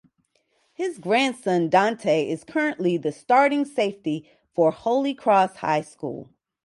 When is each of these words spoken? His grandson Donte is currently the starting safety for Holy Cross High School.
His 0.73 0.97
grandson 0.97 1.69
Donte 1.69 2.27
is 2.27 2.43
currently 2.43 2.97
the 2.97 3.11
starting 3.11 3.65
safety 3.65 4.27
for 4.51 4.71
Holy 4.71 5.13
Cross 5.13 5.57
High 5.57 5.81
School. 5.81 6.31